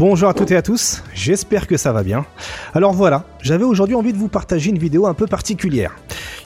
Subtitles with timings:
[0.00, 2.24] Bonjour à toutes et à tous, j'espère que ça va bien.
[2.72, 5.94] Alors voilà, j'avais aujourd'hui envie de vous partager une vidéo un peu particulière.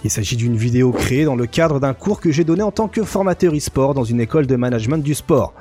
[0.02, 2.88] Il s'agit d'une vidéo créée dans le cadre d'un cours que j'ai donné en tant
[2.88, 5.54] que formateur e-sport dans une école de management du sport.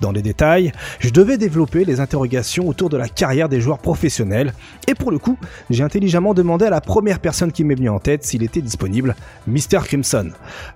[0.00, 4.54] Dans les détails, je devais développer les interrogations autour de la carrière des joueurs professionnels,
[4.86, 5.36] et pour le coup,
[5.70, 9.16] j'ai intelligemment demandé à la première personne qui m'est venue en tête s'il était disponible,
[9.48, 9.80] Mr.
[9.82, 10.30] Crimson.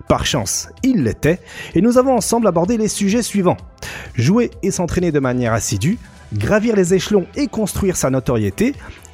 [0.09, 1.39] Par chance, il l'était,
[1.73, 3.55] et nous avons ensemble abordé les sujets suivants.
[4.13, 5.97] Jouer et s'entraîner de manière assidue,
[6.33, 8.73] gravir les échelons et construire sa notoriété,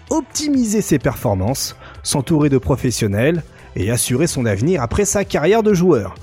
[0.09, 3.43] optimiser ses performances, s'entourer de professionnels
[3.75, 6.15] et assurer son avenir après sa carrière de joueur.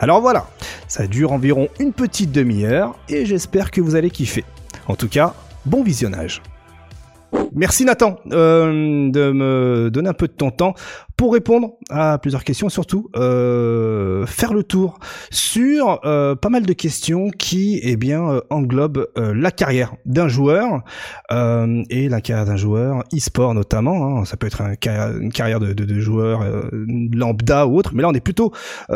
[0.00, 0.48] Alors voilà,
[0.88, 4.44] ça dure environ une petite demi-heure et j'espère que vous allez kiffer.
[4.88, 6.42] En tout cas, bon visionnage.
[7.54, 10.74] Merci Nathan euh, de me donner un peu de ton temps
[11.16, 14.98] pour répondre à plusieurs questions, surtout euh, faire le tour
[15.30, 20.28] sur euh, pas mal de questions qui, eh bien, euh, englobent euh, la carrière d'un
[20.28, 20.82] joueur
[21.32, 24.18] euh, et la carrière d'un joueur e-sport notamment.
[24.18, 24.24] Hein.
[24.26, 24.74] Ça peut être un,
[25.18, 26.44] une carrière de, de, de joueur
[27.12, 28.52] lambda ou autre, mais là on est plutôt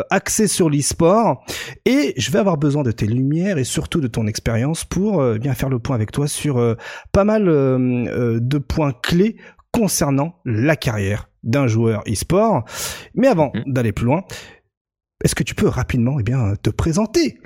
[0.09, 1.43] axé sur l'e-sport.
[1.85, 5.53] Et je vais avoir besoin de tes lumières et surtout de ton expérience pour bien
[5.53, 6.75] faire le point avec toi sur
[7.11, 9.37] pas mal de points clés
[9.71, 12.63] concernant la carrière d'un joueur e-sport.
[13.15, 13.71] Mais avant mmh.
[13.71, 14.23] d'aller plus loin,
[15.23, 17.39] est-ce que tu peux rapidement eh bien, te présenter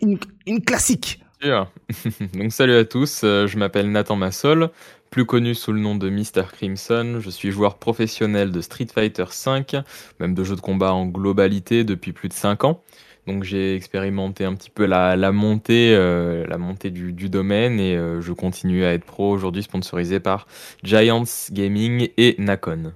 [0.00, 1.20] une, une classique?
[2.34, 4.70] Donc salut à tous, euh, je m'appelle Nathan Massol,
[5.10, 6.44] plus connu sous le nom de Mr.
[6.52, 7.20] Crimson.
[7.20, 9.82] Je suis joueur professionnel de Street Fighter V,
[10.20, 12.82] même de jeux de combat en globalité depuis plus de 5 ans.
[13.28, 17.78] Donc j'ai expérimenté un petit peu la, la montée, euh, la montée du, du domaine
[17.78, 20.46] et euh, je continue à être pro aujourd'hui sponsorisé par
[20.82, 22.94] Giants Gaming et Nakon.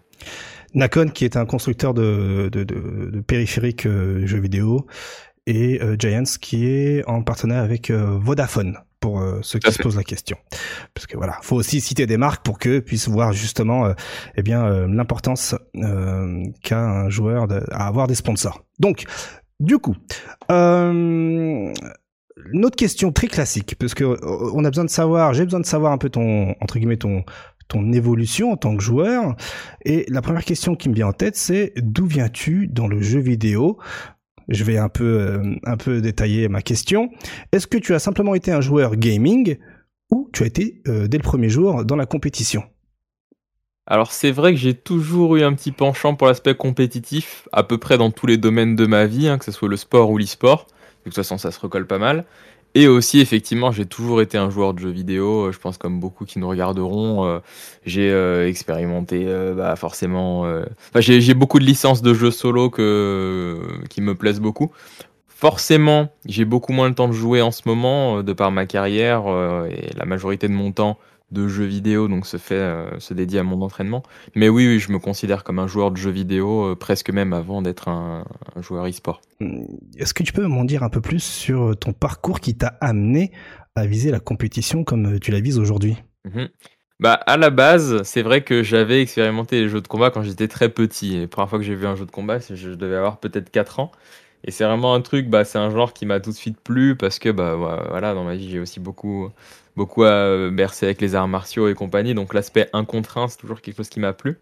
[0.73, 4.87] Nakon qui est un constructeur de, de, de, de périphériques euh, jeux vidéo
[5.47, 9.83] et euh, Giants qui est en partenariat avec euh, Vodafone pour euh, ceux qui se
[9.83, 10.39] posent la question.
[10.95, 13.93] Parce que voilà, faut aussi citer des marques pour qu'eux puissent voir justement euh,
[14.37, 15.55] eh bien euh, l'importance
[16.63, 18.65] qu'a un joueur de, à avoir des sponsors.
[18.79, 19.05] Donc
[19.63, 19.95] du coup,
[20.51, 21.73] euh,
[22.77, 24.19] question très classique, parce que
[24.55, 27.25] on a besoin de savoir, j'ai besoin de savoir un peu ton entre guillemets ton
[27.69, 29.37] ton évolution en tant que joueur.
[29.85, 33.21] Et la première question qui me vient en tête, c'est d'où viens-tu dans le jeu
[33.21, 33.79] vidéo?
[34.49, 37.11] Je vais un peu, euh, un peu détailler ma question.
[37.53, 39.57] Est-ce que tu as simplement été un joueur gaming
[40.11, 42.65] ou tu as été euh, dès le premier jour dans la compétition?
[43.87, 47.79] Alors c'est vrai que j'ai toujours eu un petit penchant pour l'aspect compétitif, à peu
[47.79, 50.19] près dans tous les domaines de ma vie, hein, que ce soit le sport ou
[50.19, 50.67] l'e-sport.
[51.05, 52.25] De toute façon ça se recolle pas mal.
[52.75, 55.49] Et aussi, effectivement, j'ai toujours été un joueur de jeux vidéo.
[55.49, 57.41] Euh, je pense comme beaucoup qui nous regarderont, euh,
[57.85, 59.27] j'ai euh, expérimenté,
[59.57, 60.47] bah, forcément.
[60.97, 62.81] J'ai beaucoup de licences de jeux solo qui
[64.01, 64.73] me plaisent beaucoup.
[65.29, 69.25] Forcément, j'ai beaucoup moins le temps de jouer en ce moment de par ma carrière
[69.69, 70.99] et la majorité de mon temps
[71.33, 74.03] de jeux vidéo, donc se fait euh, se dédier à mon entraînement.
[74.35, 77.33] Mais oui, oui, je me considère comme un joueur de jeux vidéo, euh, presque même
[77.33, 79.21] avant d'être un, un, joueur e-sport.
[79.41, 79.65] Hmm,
[79.97, 83.33] est-ce que tu peux m'en dire un peu plus sur ton parcours qui t'a amené
[83.75, 85.97] à viser la compétition comme tu la vises aujourd'hui?
[86.25, 86.45] Mmh.
[87.01, 90.47] Bah, à la base, c'est vrai que j'avais expérimenté les jeux de combat quand j'étais
[90.47, 91.21] très petit.
[91.23, 93.81] la première fois que j'ai vu un jeu de combat, je devais avoir peut-être 4
[93.81, 93.91] ans.
[94.45, 96.97] Et c'est vraiment un truc, bah, c'est un genre qui m'a tout de suite plu
[96.97, 99.31] parce que, bah, voilà, dans ma vie, j'ai aussi beaucoup,
[99.77, 102.15] beaucoup à bercer avec les arts martiaux et compagnie.
[102.15, 104.39] Donc, l'aspect un contre un, c'est toujours quelque chose qui m'a plu.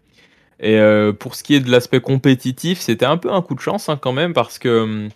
[0.61, 3.59] Et euh, pour ce qui est de l'aspect compétitif, c'était un peu un coup de
[3.59, 5.09] chance hein, quand même parce que hum,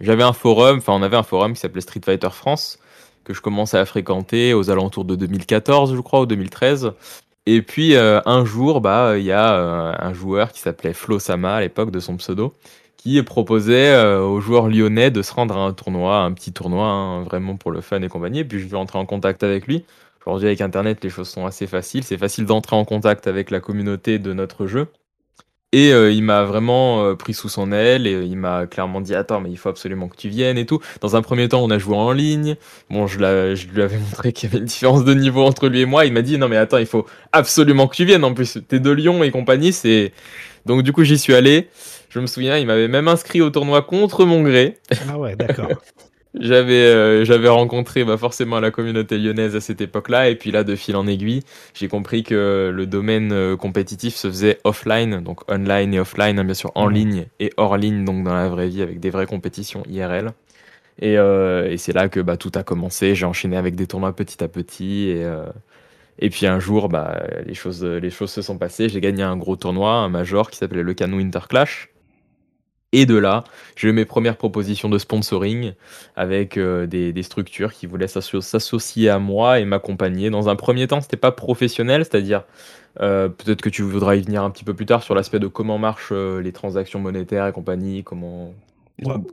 [0.00, 2.78] j'avais un forum, enfin, on avait un forum qui s'appelait Street Fighter France
[3.24, 6.92] que je commençais à fréquenter aux alentours de 2014, je crois, ou 2013.
[7.46, 11.20] Et puis euh, un jour, bah, il y a euh, un joueur qui s'appelait Flo
[11.20, 12.52] Sama à l'époque de son pseudo,
[13.02, 16.86] qui proposait euh, aux joueurs lyonnais de se rendre à un tournoi, un petit tournoi,
[16.86, 18.40] hein, vraiment pour le fun et compagnie.
[18.40, 19.84] Et puis je vais entrer en contact avec lui.
[20.24, 22.04] Aujourd'hui, avec Internet, les choses sont assez faciles.
[22.04, 24.86] C'est facile d'entrer en contact avec la communauté de notre jeu.
[25.72, 29.14] Et euh, il m'a vraiment euh, pris sous son aile et il m'a clairement dit
[29.14, 30.80] attends mais il faut absolument que tu viennes et tout.
[31.00, 32.56] Dans un premier temps on a joué en ligne.
[32.90, 35.80] Bon je, je lui avais montré qu'il y avait une différence de niveau entre lui
[35.80, 36.04] et moi.
[36.04, 38.22] Il m'a dit non mais attends il faut absolument que tu viennes.
[38.22, 40.12] En plus t'es de Lyon et compagnie c'est
[40.66, 41.68] donc du coup j'y suis allé.
[42.12, 44.76] Je me souviens, il m'avait même inscrit au tournoi contre mon gré.
[45.08, 45.70] Ah ouais, d'accord.
[46.38, 50.28] j'avais euh, j'avais rencontré bah, forcément la communauté lyonnaise à cette époque-là.
[50.28, 51.40] Et puis là de fil en aiguille
[51.72, 55.22] j'ai compris que le domaine euh, compétitif se faisait offline.
[55.22, 56.92] Donc online et offline hein, bien sûr en mmh.
[56.92, 60.32] ligne et hors ligne donc dans la vraie vie avec des vraies compétitions IRL
[60.98, 63.14] et, euh, et c'est là que bah, tout a commencé.
[63.14, 65.08] J'ai enchaîné avec des tournois petit à petit.
[65.08, 65.26] Et
[66.18, 68.90] et puis un jour bah les choses les choses se sont passées.
[68.90, 71.91] J'ai gagné un gros tournoi un major qui s'appelait le Canou Interclash
[72.92, 73.44] Et de là,
[73.74, 75.72] j'ai eu mes premières propositions de sponsoring
[76.14, 80.28] avec euh, des, structures qui voulaient s'associer à moi et m'accompagner.
[80.28, 82.44] Dans un premier temps, c'était pas professionnel, c'est-à-dire
[83.00, 85.46] euh, peut-être que tu voudras y venir un petit peu plus tard sur l'aspect de
[85.46, 88.52] comment marchent euh, les transactions monétaires et compagnie, comment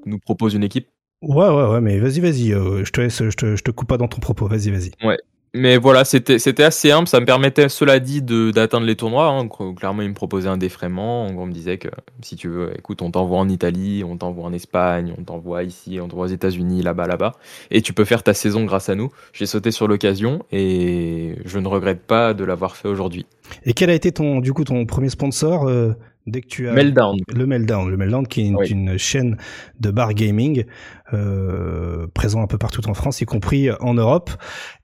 [0.06, 0.88] nous propose une équipe?
[1.22, 3.98] Ouais, ouais, ouais, mais vas-y, vas-y, je te laisse, je te, je te coupe pas
[3.98, 4.92] dans ton propos, vas-y, vas-y.
[5.06, 5.18] Ouais,
[5.56, 7.08] mais voilà, c'était assez simple.
[7.10, 9.28] Ça me permettait, cela dit, d'atteindre les tournois.
[9.28, 9.48] Hein.
[9.76, 11.26] Clairement, ils me proposaient un défraiement.
[11.26, 11.88] En gros, on me disait que
[12.22, 16.00] si tu veux, écoute, on t'envoie en Italie, on t'envoie en Espagne, on t'envoie ici,
[16.02, 17.34] on t'envoie aux États-Unis, là-bas, là-bas,
[17.72, 19.12] et tu peux faire ta saison grâce à nous.
[19.34, 23.26] J'ai sauté sur l'occasion et je ne regrette pas de l'avoir fait aujourd'hui.
[23.66, 25.94] Et quel a été ton, du coup, ton premier sponsor euh,
[26.28, 27.18] dès que tu as Meltdown.
[27.34, 29.38] Le Meltdown, le Meltdown qui est une, chaîne
[29.80, 30.66] de bar gaming
[31.14, 34.32] euh, présent un peu partout en France, y compris en Europe.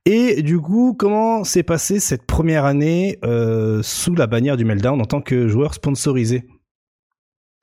[0.05, 5.01] Et du coup, comment s'est passée cette première année euh, sous la bannière du Meltdown
[5.01, 6.45] en tant que joueur sponsorisé?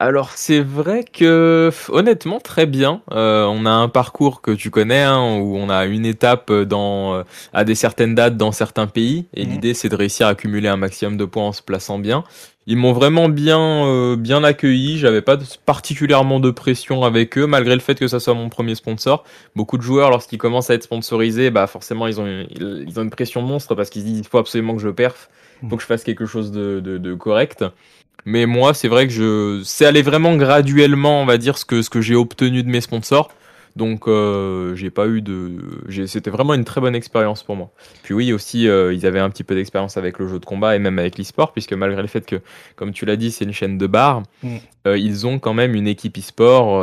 [0.03, 3.03] Alors c'est vrai que honnêtement très bien.
[3.13, 7.15] Euh, on a un parcours que tu connais hein, où on a une étape dans
[7.15, 7.23] euh,
[7.53, 9.49] à des certaines dates dans certains pays et mmh.
[9.49, 12.25] l'idée c'est de réussir à accumuler un maximum de points en se plaçant bien.
[12.67, 14.99] Ils m'ont vraiment bien euh, bien accueilli.
[14.99, 18.75] J'avais pas particulièrement de pression avec eux, malgré le fait que ça soit mon premier
[18.75, 19.23] sponsor.
[19.55, 22.49] Beaucoup de joueurs, lorsqu'ils commencent à être sponsorisés, bah forcément ils ont une,
[22.89, 25.31] ils ont une pression monstre parce qu'ils se disent il faut absolument que je perf,
[25.63, 27.65] il faut que je fasse quelque chose de, de, de correct.
[28.25, 31.83] Mais moi, c'est vrai que je, c'est allé vraiment graduellement, on va dire ce que
[31.83, 33.31] ce que j'ai obtenu de mes sponsors.
[33.75, 35.51] Donc euh, j'ai pas eu de,
[36.07, 37.71] c'était vraiment une très bonne expérience pour moi.
[38.03, 40.77] Puis oui aussi, euh, ils avaient un petit peu d'expérience avec le jeu de combat
[40.77, 42.37] et même avec l'e-sport, puisque malgré le fait que,
[42.77, 44.57] comme tu l'as dit, c'est une chaîne de bar, mm.
[44.89, 46.83] euh, ils ont quand même une équipe e-sport.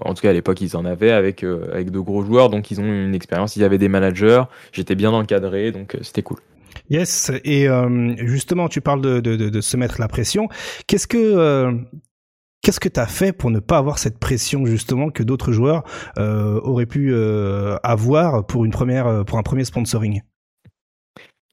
[0.00, 2.80] En tout cas à l'époque ils en avaient avec avec de gros joueurs, donc ils
[2.80, 3.56] ont une expérience.
[3.56, 6.38] Ils avaient des managers, j'étais bien encadré, donc c'était cool.
[6.90, 7.66] Yes, et
[8.18, 10.48] justement, tu parles de, de, de, de, se mettre la pression.
[10.86, 11.86] Qu'est-ce que
[12.64, 15.84] Qu'est-ce que tu as fait pour ne pas avoir cette pression justement que d'autres joueurs
[16.16, 20.22] euh, auraient pu euh, avoir pour une première euh, pour un premier sponsoring?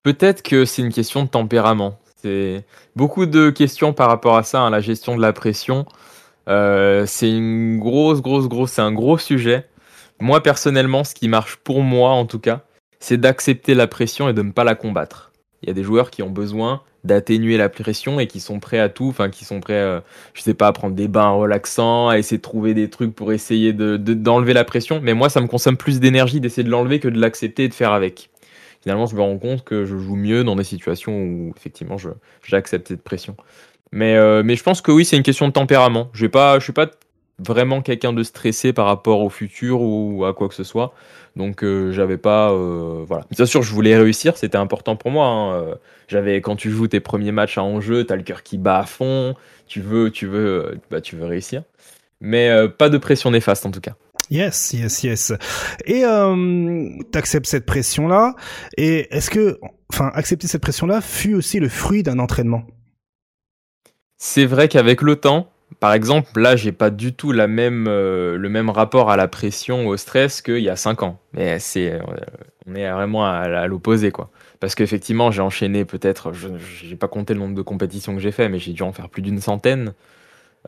[0.03, 1.99] Peut-être que c'est une question de tempérament.
[2.21, 5.85] C'est beaucoup de questions par rapport à ça, hein, la gestion de la pression.
[6.47, 9.67] c'est une grosse, grosse, grosse, c'est un gros sujet.
[10.21, 12.63] Moi personnellement, ce qui marche pour moi en tout cas,
[13.01, 15.31] c'est d'accepter la pression et de ne pas la combattre.
[15.61, 18.79] Il y a des joueurs qui ont besoin d'atténuer la pression et qui sont prêts
[18.79, 19.99] à tout, enfin qui sont prêts, euh,
[20.33, 23.33] je sais pas, à prendre des bains relaxants, à essayer de trouver des trucs pour
[23.33, 25.01] essayer de d'enlever la pression.
[25.01, 27.73] Mais moi, ça me consomme plus d'énergie d'essayer de l'enlever que de l'accepter et de
[27.73, 28.29] faire avec.
[28.83, 31.97] Finalement, je me rends compte que je joue mieux dans des situations où effectivement
[32.43, 33.35] j'accepte cette pression.
[33.91, 36.09] Mais euh, mais je pense que oui, c'est une question de tempérament.
[36.13, 36.87] Je vais pas, suis pas
[37.45, 40.93] vraiment quelqu'un de stressé par rapport au futur ou à quoi que ce soit.
[41.35, 43.25] Donc euh, j'avais pas euh, voilà.
[43.31, 45.27] Bien sûr, je voulais réussir, c'était important pour moi.
[45.27, 45.53] Hein.
[45.53, 45.75] Euh,
[46.07, 48.85] j'avais quand tu joues tes premiers matchs à enjeu, t'as le cœur qui bat à
[48.85, 49.35] fond,
[49.67, 51.63] tu veux, tu veux, bah tu veux réussir.
[52.19, 53.95] Mais pas de pression néfaste en tout cas.
[54.31, 55.33] Yes, yes, yes.
[55.85, 58.33] Et euh, t'acceptes cette pression-là.
[58.77, 59.59] Et est-ce que,
[59.91, 62.63] enfin, accepter cette pression-là fut aussi le fruit d'un entraînement?
[64.17, 68.37] C'est vrai qu'avec le temps, par exemple, là, j'ai pas du tout la même, euh,
[68.37, 71.19] le même rapport à la pression, au stress qu'il y a 5 ans.
[71.33, 71.99] Mais c'est, euh,
[72.67, 74.29] on est vraiment à, l'opposé, quoi.
[74.59, 76.49] Parce qu'effectivement, j'ai enchaîné peut-être, je
[76.87, 79.09] n'ai pas compté le nombre de compétitions que j'ai fait, mais j'ai dû en faire
[79.09, 79.95] plus d'une centaine.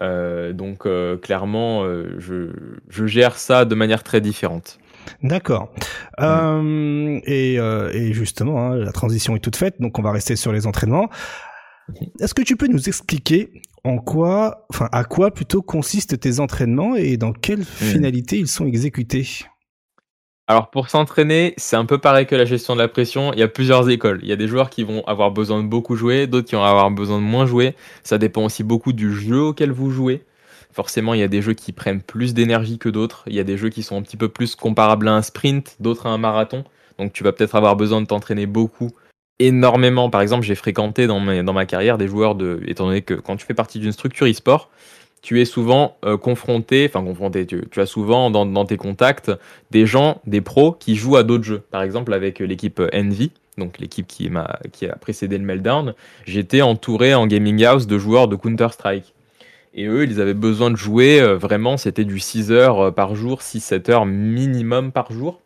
[0.02, 0.88] Euh, donc,
[1.22, 1.86] clairement,
[2.18, 2.50] je,
[2.90, 4.80] je, gère ça de manière très différente.
[5.22, 5.72] D'accord.
[6.18, 7.20] Mm.
[7.26, 10.66] Et, et, justement, hein, la transition est toute faite, donc on va rester sur les
[10.66, 11.12] entraînements.
[12.20, 16.96] Est-ce que tu peux nous expliquer en quoi, enfin, à quoi plutôt consistent tes entraînements
[16.96, 17.64] et dans quelle hmm.
[17.64, 19.28] finalité ils sont exécutés?
[20.48, 23.32] Alors pour s'entraîner, c'est un peu pareil que la gestion de la pression.
[23.34, 24.20] Il y a plusieurs écoles.
[24.24, 26.64] Il y a des joueurs qui vont avoir besoin de beaucoup jouer, d'autres qui vont
[26.64, 27.76] avoir besoin de moins jouer.
[28.04, 30.26] Ça dépend aussi beaucoup du jeu auquel vous jouez.
[30.74, 33.24] Forcément, il y a des jeux qui prennent plus d'énergie que d'autres.
[33.28, 35.78] Il y a des jeux qui sont un petit peu plus comparables à un sprint,
[35.80, 36.66] d'autres à un marathon.
[36.98, 38.92] Donc tu vas peut-être avoir besoin de t'entraîner beaucoup
[39.40, 40.10] énormément.
[40.10, 43.46] Par exemple, j'ai fréquenté dans ma, carrière des joueurs de, étant donné que quand tu
[43.46, 44.70] fais partie d'une structure e-sport,
[45.22, 49.32] tu es souvent euh, confronté, enfin confronté, tu, as souvent dans, tes contacts
[49.72, 51.64] des gens, des pros qui jouent à d'autres jeux.
[51.72, 55.94] Par exemple, avec l'équipe Envy, donc l'équipe qui a précédé le Meltdown,
[56.26, 59.14] j'étais entouré en gaming house de joueurs de Counter-Strike.
[59.76, 63.16] Et eux, ils avaient besoin de jouer, euh, vraiment, c'était du 6 heures euh, par
[63.16, 65.42] jour, 6-7 heures minimum par jour.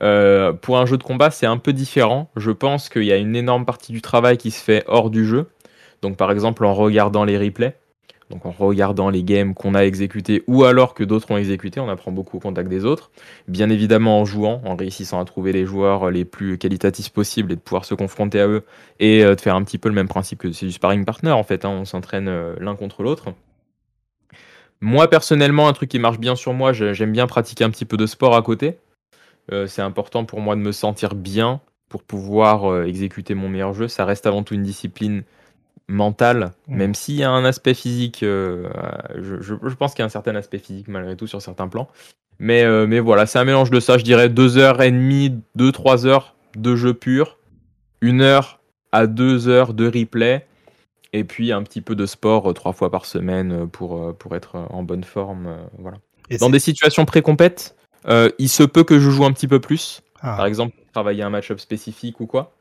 [0.00, 2.30] Euh, pour un jeu de combat, c'est un peu différent.
[2.36, 5.26] Je pense qu'il y a une énorme partie du travail qui se fait hors du
[5.26, 5.48] jeu.
[6.00, 7.76] Donc par exemple en regardant les replays,
[8.28, 11.88] donc en regardant les games qu'on a exécutés ou alors que d'autres ont exécutés, on
[11.88, 13.12] apprend beaucoup au contact des autres.
[13.46, 17.56] Bien évidemment en jouant, en réussissant à trouver les joueurs les plus qualitatifs possibles et
[17.56, 18.64] de pouvoir se confronter à eux
[18.98, 21.30] et euh, de faire un petit peu le même principe que c'est du sparring partner
[21.30, 21.64] en fait.
[21.64, 21.70] Hein.
[21.70, 23.32] on s'entraîne euh, l'un contre l'autre.
[24.80, 27.96] Moi, personnellement, un truc qui marche bien sur moi, j'aime bien pratiquer un petit peu
[27.96, 28.78] de sport à côté.
[29.50, 33.74] Euh, c'est important pour moi de me sentir bien pour pouvoir euh, exécuter mon meilleur
[33.74, 33.88] jeu.
[33.88, 35.24] Ça reste avant tout une discipline
[35.88, 36.76] mentale, mmh.
[36.76, 38.22] même s'il y a un aspect physique.
[38.22, 38.68] Euh,
[39.18, 41.88] je, pense qu'il y a un certain aspect physique malgré tout sur certains plans.
[42.38, 43.98] Mais, mais voilà, c'est un mélange de ça.
[43.98, 47.38] Je dirais 2h30, 2-3 heures de jeu pur,
[48.02, 48.58] 1 heure
[48.90, 50.44] à 2 heures de replay
[51.12, 54.82] et puis un petit peu de sport trois fois par semaine pour, pour être en
[54.82, 55.56] bonne forme.
[55.78, 55.98] voilà.
[56.40, 60.02] Dans des situations pré-compètes, il se peut que je joue un petit peu plus.
[60.20, 60.36] Ah.
[60.36, 62.54] Par exemple, travailler un match-up spécifique ou quoi.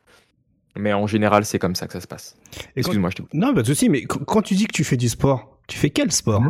[0.76, 2.38] Mais en général, c'est comme ça que ça se passe.
[2.76, 3.34] Excuse-moi, je t'écoute.
[3.34, 5.90] Non, pas de souci, mais quand tu dis que tu fais du sport, tu fais
[5.90, 6.44] quel sport?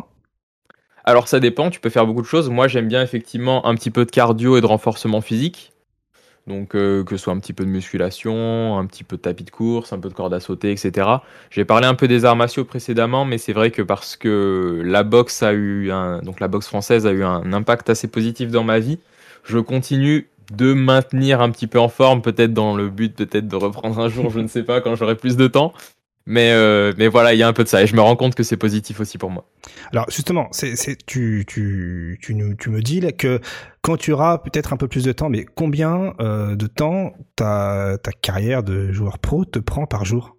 [1.04, 2.50] Alors ça dépend, tu peux faire beaucoup de choses.
[2.50, 5.74] Moi j'aime bien effectivement un petit peu de cardio et de renforcement physique.
[6.48, 9.44] Donc euh, que ce soit un petit peu de musculation, un petit peu de tapis
[9.44, 11.08] de course, un peu de corde à sauter, etc.
[11.50, 15.04] J'ai parlé un peu des arts martiaux précédemment, mais c'est vrai que parce que la
[15.04, 18.64] boxe a eu un, donc la boxe française a eu un impact assez positif dans
[18.64, 19.00] ma vie,
[19.44, 23.56] je continue de maintenir un petit peu en forme, peut-être dans le but peut-être de
[23.56, 25.74] reprendre un jour, je ne sais pas, quand j'aurai plus de temps.
[26.26, 27.82] Mais, euh, mais voilà, il y a un peu de ça.
[27.82, 29.46] Et je me rends compte que c'est positif aussi pour moi.
[29.92, 33.40] Alors justement, c'est, c'est, tu, tu, tu, me dis là, que
[33.82, 37.98] quand tu auras peut-être un peu plus de temps, mais combien euh, de temps ta,
[38.02, 40.38] ta carrière de joueur pro te prend par jour?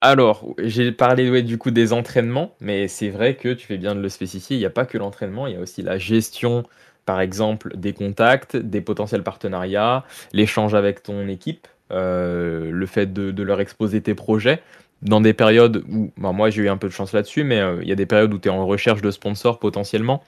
[0.00, 3.94] Alors, j'ai parlé ouais, du coup des entraînements, mais c'est vrai que tu fais bien
[3.94, 6.64] de le spécifier, il n'y a pas que l'entraînement, il y a aussi la gestion,
[7.06, 10.04] par exemple, des contacts, des potentiels partenariats,
[10.34, 14.62] l'échange avec ton équipe, euh, le fait de, leur exposer tes projets
[15.02, 17.82] dans des périodes où, bah, moi j'ai eu un peu de chance là-dessus, mais euh,
[17.82, 20.22] il y a des périodes où tu es en recherche de sponsors potentiellement.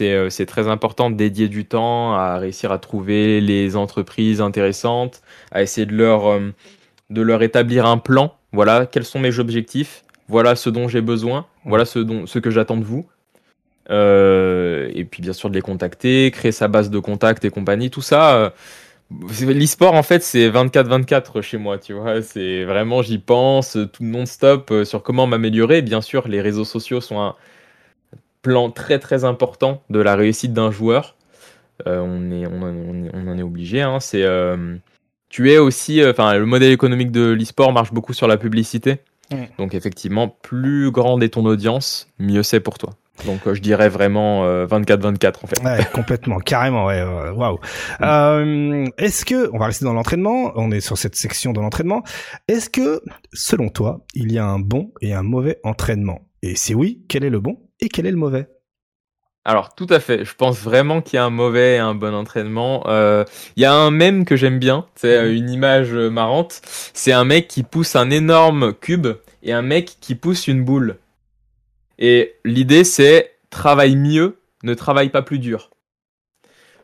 [0.00, 5.22] Euh, c'est très important de dédier du temps à réussir à trouver les entreprises intéressantes,
[5.52, 6.40] à essayer de leur,
[7.10, 8.34] de leur établir un plan.
[8.52, 12.76] Voilà, quels sont mes objectifs, voilà ce dont j'ai besoin, voilà ce, ce que j'attends
[12.76, 13.06] de vous.
[13.88, 18.02] et puis bien sûr de les contacter, créer sa base de contacts et compagnie, tout
[18.02, 18.52] ça
[19.10, 22.20] L'e-sport, en fait, c'est 24-24 chez moi, tu vois.
[22.20, 25.80] C'est vraiment, j'y pense tout non-stop euh, sur comment m'améliorer.
[25.80, 27.34] Bien sûr, les réseaux sociaux sont un
[28.42, 31.16] plan très très important de la réussite d'un joueur.
[31.86, 33.80] Euh, on, est, on, en est obligé.
[33.80, 33.98] Hein.
[34.00, 34.76] C'est, euh,
[35.30, 38.98] tu es aussi, enfin, le modèle économique de l'e-sport marche beaucoup sur la publicité.
[39.58, 42.94] Donc, effectivement, plus grande est ton audience, mieux c'est pour toi.
[43.24, 45.62] Donc euh, je dirais vraiment 24-24 euh, en fait.
[45.64, 47.58] Ouais, complètement, carrément, ouais, waouh.
[48.00, 52.02] Euh, est-ce que, on va rester dans l'entraînement, on est sur cette section de l'entraînement,
[52.46, 56.28] est-ce que, selon toi, il y a un bon et un mauvais entraînement?
[56.42, 58.48] Et si oui, quel est le bon et quel est le mauvais?
[59.44, 62.14] Alors tout à fait, je pense vraiment qu'il y a un mauvais et un bon
[62.14, 62.84] entraînement.
[62.86, 65.32] Il y a un mème que j'aime bien, c'est mhm.
[65.32, 66.60] une image marrante.
[66.92, 69.08] C'est un mec qui pousse un énorme cube
[69.42, 70.98] et un mec qui pousse une boule.
[71.98, 75.70] Et l'idée, c'est travaille mieux, ne travaille pas plus dur.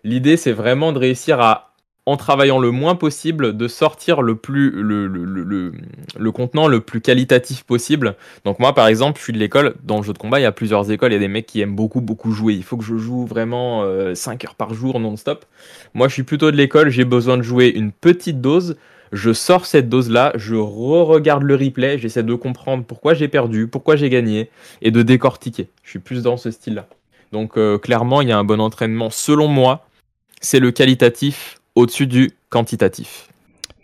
[0.03, 1.75] L'idée, c'est vraiment de réussir à,
[2.07, 5.73] en travaillant le moins possible, de sortir le plus le, le,
[6.17, 8.17] le, contenant le plus qualitatif possible.
[8.45, 9.77] Donc moi, par exemple, je suis de l'école.
[9.83, 11.13] Dans le jeu de combat, il y a plusieurs écoles.
[11.13, 12.55] Il y des mecs qui aiment beaucoup, beaucoup jouer.
[12.55, 13.83] Il faut que je joue vraiment
[14.15, 15.47] 5 euh, heures par jour non-stop.
[15.95, 16.91] Moi, je suis plutôt de l'école.
[16.91, 18.77] J'ai besoin de jouer une petite dose
[19.15, 23.95] je sors cette dose-là, je re-regarde le replay, j'essaie de comprendre pourquoi j'ai perdu, pourquoi
[23.95, 24.51] j'ai gagné,
[24.83, 25.69] et de décortiquer.
[25.85, 26.89] Je suis plus dans ce style-là.
[27.31, 29.11] Donc euh, clairement, il y a un bon entraînement.
[29.11, 29.87] Selon moi,
[30.41, 33.29] c'est le qualitatif au-dessus du quantitatif.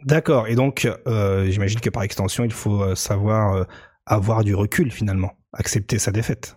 [0.04, 0.48] D'accord.
[0.48, 3.66] Et donc, euh, j'imagine que par extension, il faut euh, savoir
[4.06, 6.56] avoir du recul finalement, accepter sa défaite.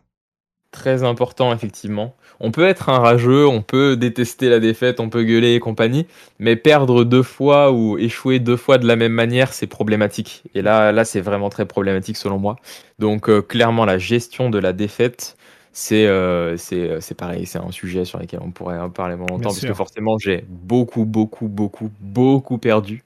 [0.74, 2.16] Très important, effectivement.
[2.40, 6.08] On peut être un rageux, on peut détester la défaite, on peut gueuler et compagnie,
[6.40, 10.42] mais perdre deux fois ou échouer deux fois de la même manière, c'est problématique.
[10.56, 12.56] Et là, là, c'est vraiment très problématique selon moi.
[12.98, 15.38] Donc, euh, clairement, la gestion de la défaite,
[15.74, 19.40] c'est euh, euh, c'est pareil, c'est un sujet sur lequel on pourrait en parler longtemps,
[19.42, 23.04] parce que forcément, j'ai beaucoup, beaucoup, beaucoup, beaucoup perdu.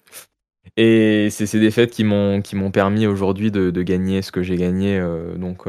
[0.78, 4.42] Et c'est ces défaites qui m'ont qui m'ont permis aujourd'hui de, de, gagner ce que
[4.42, 5.02] j'ai gagné.
[5.36, 5.66] donc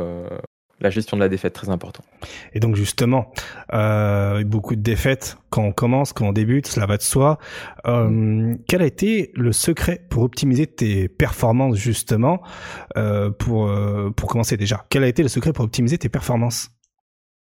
[0.80, 2.04] la gestion de la défaite, très important.
[2.52, 3.32] Et donc justement,
[3.73, 7.38] euh, beaucoup de défaites quand on commence, quand on débute, cela va de soi.
[7.87, 12.42] Euh, quel a été le secret pour optimiser tes performances justement
[12.97, 13.70] euh, pour
[14.16, 14.85] pour commencer déjà?
[14.88, 16.70] Quel a été le secret pour optimiser tes performances?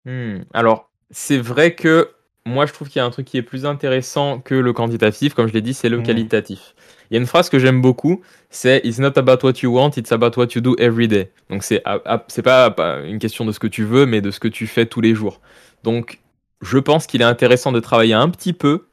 [0.04, 2.10] Hmm, Alors c'est vrai que
[2.46, 5.34] moi je trouve qu'il y a un truc qui est plus intéressant que le quantitatif,
[5.34, 6.04] comme je l'ai dit, c'est le hmm.
[6.04, 6.74] qualitatif.
[7.10, 9.90] Il y a une phrase que j'aime beaucoup, c'est It's not about what you want,
[9.96, 11.30] it's about what you do every day.
[11.50, 11.82] Donc c'est
[12.28, 14.66] c'est pas, pas une question de ce que tu veux, mais de ce que tu
[14.66, 15.40] fais tous les jours.
[15.84, 16.20] Donc
[16.62, 18.86] je pense qu'il est intéressant de travailler un petit peu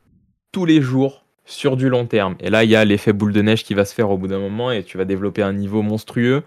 [0.51, 2.35] tous les jours sur du long terme.
[2.39, 4.27] Et là, il y a l'effet boule de neige qui va se faire au bout
[4.27, 6.43] d'un moment et tu vas développer un niveau monstrueux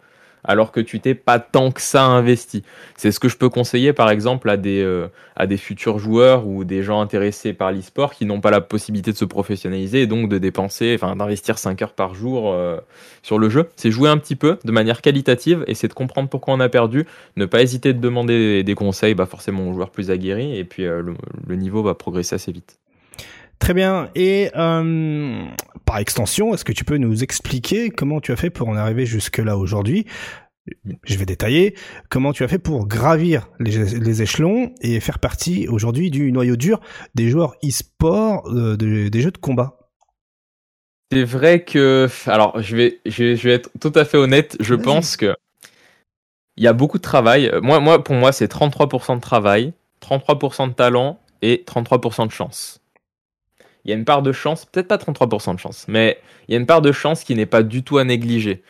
[0.46, 2.62] alors que tu t'es pas tant que ça investi.
[2.96, 6.46] C'est ce que je peux conseiller par exemple à des, euh, à des futurs joueurs
[6.46, 10.06] ou des gens intéressés par l'e-sport qui n'ont pas la possibilité de se professionnaliser et
[10.06, 12.78] donc de dépenser, enfin d'investir 5 heures par jour euh,
[13.22, 13.68] sur le jeu.
[13.76, 16.68] C'est jouer un petit peu de manière qualitative et c'est de comprendre pourquoi on a
[16.68, 20.64] perdu, ne pas hésiter de demander des conseils, bah forcément aux joueurs plus aguerris et
[20.64, 21.14] puis le,
[21.46, 22.78] le niveau va progresser assez vite.
[23.58, 24.10] Très bien.
[24.14, 25.44] Et euh,
[25.84, 29.06] par extension, est-ce que tu peux nous expliquer comment tu as fait pour en arriver
[29.06, 30.06] jusque-là aujourd'hui?
[31.04, 31.76] Je vais détailler
[32.10, 36.80] comment tu as fait pour gravir les, échelons et faire partie aujourd'hui du noyau dur
[37.14, 39.78] des joueurs e-sport euh, des jeux de combat?
[41.12, 45.16] C'est vrai que, alors je vais, je vais, être tout à fait honnête, je pense
[45.16, 45.36] que
[46.56, 47.52] il y a beaucoup de travail.
[47.62, 49.72] Moi, moi pour moi, c'est 33% de travail,
[50.02, 52.80] 33% de talent et 33% de chance
[53.86, 56.56] il y a une part de chance, peut-être pas 33% de chance, mais il y
[56.56, 58.62] a une part de chance qui n'est pas du tout à négliger.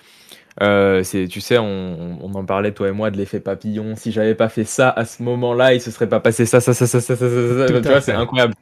[0.62, 3.94] Euh, c'est, tu sais, on, en parlait toi et moi de l'effet papillon.
[3.96, 6.75] Si j'avais pas fait ça à ce moment-là, il se serait pas passé ça, ça,
[6.75, 7.80] ça, ça, ça, ça, ça.
[7.80, 8.54] Tu vois, c'est incroyable.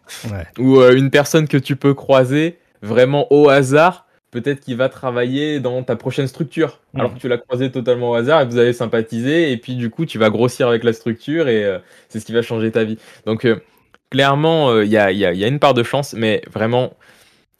[0.59, 5.59] Ou euh, une personne que tu peux croiser vraiment au hasard, peut-être qu'il va travailler
[5.59, 7.01] dans ta prochaine structure, mm.
[7.01, 9.75] alors que tu l'as croisé totalement au hasard et que vous avez sympathisé, et puis
[9.75, 12.71] du coup, tu vas grossir avec la structure et euh, c'est ce qui va changer
[12.71, 12.99] ta vie.
[13.27, 13.45] Donc
[14.11, 16.93] clairement, il euh, y, a, une part de chance, mais vraiment,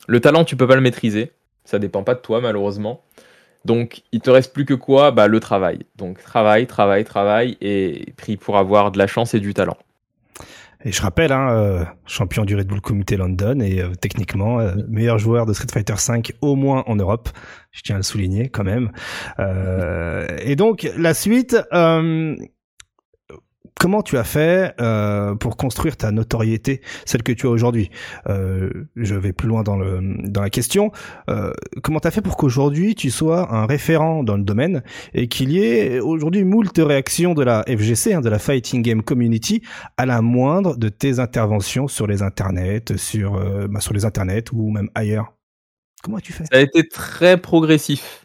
[0.07, 1.31] le talent, tu peux pas le maîtriser.
[1.63, 3.03] Ça dépend pas de toi, malheureusement.
[3.65, 5.11] Donc, il te reste plus que quoi?
[5.11, 5.79] Bah, Le travail.
[5.95, 9.77] Donc, travail, travail, travail, et pris pour avoir de la chance et du talent.
[10.83, 15.17] Et je rappelle, hein, euh, champion du Red Bull Comité London et euh, techniquement meilleur
[15.17, 17.29] joueur de Street Fighter V au moins en Europe.
[17.71, 18.91] Je tiens à le souligner quand même.
[19.39, 21.57] et donc la suite,
[23.79, 27.91] comment tu as fait euh, pour construire ta notoriété, celle que tu as aujourd'hui?
[28.27, 30.91] Euh, Je vais plus loin dans, le, dans la question.
[31.29, 31.53] Euh,
[31.83, 35.51] comment tu as fait pour qu'aujourd'hui tu sois un référent dans le domaine et qu'il
[35.51, 39.61] y ait aujourd'hui moult réactions de la FGC, hein, de la Fighting Game Community,
[39.97, 44.51] à la moindre de tes interventions sur les internets, sur, euh, bah, sur les internets
[44.51, 45.33] ou même ailleurs?
[46.03, 46.45] Comment as-tu fait?
[46.45, 48.24] Ça a été très progressif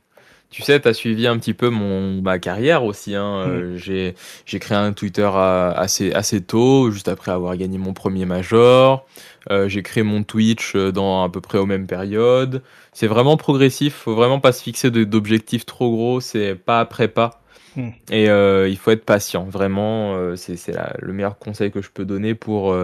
[0.50, 3.14] tu sais, tu as suivi un petit peu mon, ma carrière aussi.
[3.14, 3.46] Hein.
[3.46, 3.51] Mm.
[3.51, 4.14] Euh, j'ai,
[4.46, 9.07] j'ai créé un Twitter assez, assez tôt, juste après avoir gagné mon premier major.
[9.51, 12.62] Euh, j'ai créé mon Twitch euh, dans à peu près aux mêmes périodes.
[12.92, 17.40] C'est vraiment progressif, faut vraiment pas se fixer d'objectifs trop gros, c'est pas après pas.
[17.77, 17.90] Mm.
[18.11, 22.35] Et il faut être patient, vraiment, c'est, c'est le meilleur conseil que je peux donner
[22.35, 22.74] pour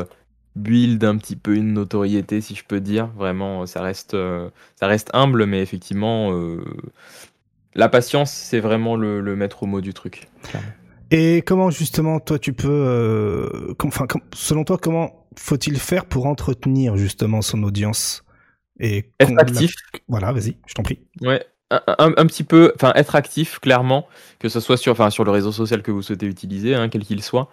[0.54, 3.08] build un petit peu une notoriété, si je peux dire.
[3.16, 4.16] Vraiment, ça reste,
[4.76, 6.30] ça reste humble, mais effectivement,
[7.76, 10.28] la patience, c'est vraiment le, maître mot du truc.
[11.10, 16.96] Et comment justement, toi, tu peux, euh, enfin, selon toi, comment faut-il faire pour entretenir
[16.96, 18.24] justement son audience
[18.80, 19.74] et être actif.
[20.08, 20.98] Voilà, vas-y, je t'en prie.
[21.20, 24.06] Ouais, un, petit peu, enfin, être actif, clairement,
[24.38, 27.04] que ce soit sur, enfin, sur le réseau social que vous souhaitez utiliser, hein, quel
[27.04, 27.48] qu'il soit.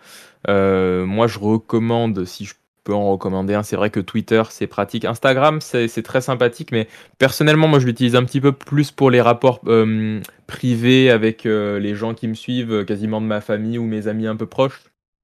[0.48, 3.64] Euh, moi, je recommande, si je peux en recommander un.
[3.64, 5.06] C'est vrai que Twitter, c'est pratique.
[5.06, 9.22] Instagram, c'est très sympathique, mais personnellement, moi, je l'utilise un petit peu plus pour les
[9.22, 13.78] rapports euh, privés avec euh, les gens qui me suivent, euh, quasiment de ma famille
[13.78, 14.82] ou mes amis un peu proches,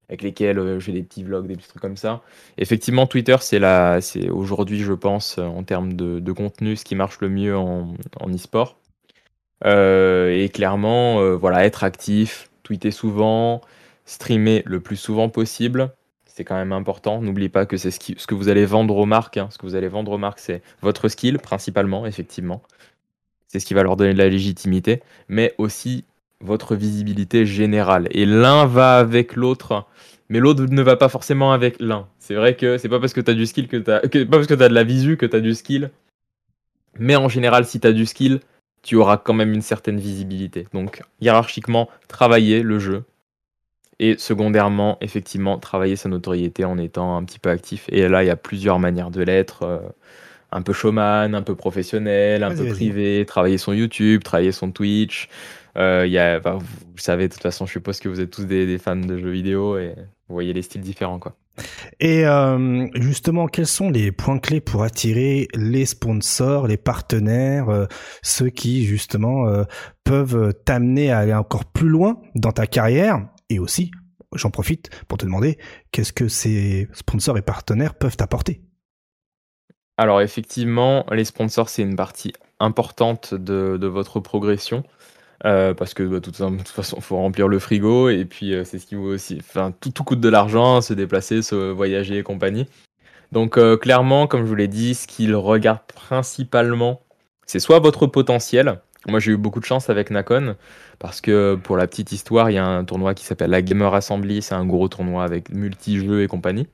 [0.07, 2.21] avec lesquels je fais des petits vlogs, des petits trucs comme ça.
[2.57, 7.55] Effectivement, Twitter, c'est aujourd'hui, je pense, en termes de, contenu, ce qui marche le mieux
[7.55, 7.93] en
[8.33, 8.77] e-sport.
[9.65, 13.61] et clairement, voilà, être actif, tweeter souvent,
[14.05, 15.91] streamer le plus souvent possible
[16.39, 17.21] c'est quand même important.
[17.21, 19.35] N'oubliez pas que c'est ce, ce, que vous allez vendre aux marques.
[19.35, 19.49] Hein.
[19.51, 22.61] Ce que vous allez vendre aux marques, c'est votre skill principalement, effectivement.
[23.49, 26.05] C'est ce qui va leur donner de la légitimité, mais aussi
[26.39, 28.07] votre visibilité générale.
[28.11, 29.85] Et l'un va avec l'autre,
[30.29, 32.07] mais l'autre ne va pas forcément avec l'un.
[32.19, 34.25] C'est vrai que c'est pas parce que tu as du skill que tu as pas
[34.31, 35.91] parce que tu as de la visu que tu as du skill.
[36.97, 38.39] Mais en général, si tu as du skill,
[38.81, 40.67] tu auras quand même une certaine visibilité.
[40.73, 43.03] Donc hiérarchiquement, travailler le jeu,
[43.99, 47.85] et secondairement, effectivement, travailler sa notoriété en étant un petit peu actif.
[47.89, 49.63] Et là, il y a plusieurs manières de l'être.
[49.63, 49.79] Euh,
[50.51, 55.29] un peu showman, un peu professionnel, un peu privé, travailler son YouTube, travailler son Twitch.
[55.77, 56.63] Euh, y a, vous,
[56.97, 59.77] savez, de toute façon, je suppose que vous êtes tous des, fans de jeux vidéo
[59.77, 59.93] et
[60.27, 61.19] vous voyez les styles différents.
[61.19, 61.35] quoi.
[61.99, 67.85] Et euh, justement, quels sont les points clés pour attirer les sponsors, les partenaires, euh,
[68.23, 69.45] ceux qui justement
[70.03, 73.91] peuvent t'amener à aller encore plus loin dans ta carrière et aussi,
[74.33, 75.57] j'en profite pour te demander,
[75.91, 78.61] qu'est-ce que ces sponsors et partenaires peuvent apporter
[79.97, 84.83] Alors effectivement, les sponsors, c'est une partie importante de, votre progression.
[85.45, 88.65] Euh, parce que bah, de toute façon, il faut remplir le frigo et puis euh,
[88.65, 89.37] c'est ce qui vaut aussi.
[89.39, 92.67] Enfin, tout, tout coûte de l'argent, se déplacer, se voyager et compagnie.
[93.31, 97.01] Donc, euh, clairement, comme je vous l'ai dit, ce qu'ils regardent principalement,
[97.45, 100.55] c'est soit votre potentiel, Moi, j'ai eu beaucoup de chance avec Nakon
[100.99, 103.93] parce que pour la petite histoire, il y a un tournoi qui s'appelle la Gamer
[103.93, 104.41] Assembly.
[104.41, 106.67] C'est un gros tournoi avec multi-jeux et compagnie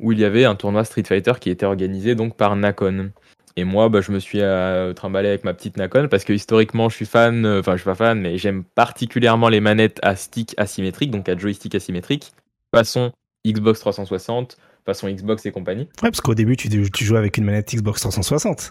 [0.00, 3.10] où il y avait un tournoi Street Fighter qui était organisé donc par Nakon.
[3.58, 6.90] Et moi, bah, je me suis euh, trimballé avec ma petite Nakon parce que historiquement,
[6.90, 10.14] je suis fan, euh, enfin, je suis pas fan, mais j'aime particulièrement les manettes à
[10.14, 12.32] stick asymétrique, donc à joystick asymétrique,
[12.74, 13.12] façon
[13.46, 15.88] Xbox 360, façon Xbox et compagnie.
[16.02, 18.68] Ouais, parce qu'au début, tu, tu jouais avec une manette Xbox 360.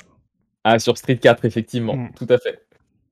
[0.64, 2.12] Ah, sur Street 4, effectivement, mm.
[2.16, 2.62] tout à fait.